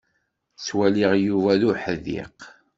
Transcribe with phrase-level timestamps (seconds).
[0.55, 2.37] Ttwaliɣ Yuba d uḥdiq.